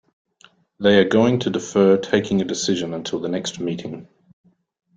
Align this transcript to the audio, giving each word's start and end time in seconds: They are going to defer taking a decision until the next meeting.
They 0.79 0.97
are 0.97 1.07
going 1.07 1.41
to 1.41 1.51
defer 1.51 1.95
taking 1.95 2.41
a 2.41 2.43
decision 2.43 2.95
until 2.95 3.19
the 3.19 3.29
next 3.29 3.59
meeting. 3.59 4.07